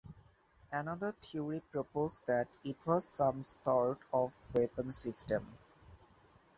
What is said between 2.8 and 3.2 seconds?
was